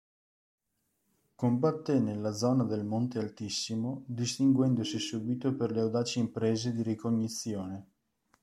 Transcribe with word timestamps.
Combatté 1.35 1.99
nella 1.99 2.31
zona 2.31 2.63
del 2.63 2.83
Monte 2.83 3.19
Altissimo, 3.19 4.01
distinguendosi 4.07 4.97
subito 4.97 5.53
per 5.55 5.69
le 5.69 5.81
audaci 5.81 6.17
imprese 6.17 6.73
di 6.73 6.81
ricognizione. 6.81 7.87